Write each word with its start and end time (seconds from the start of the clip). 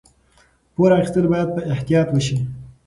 پور 0.75 0.89
اخیستل 0.99 1.25
باید 1.31 1.49
په 1.55 1.61
احتیاط 1.73 2.07
وشي. 2.11 2.37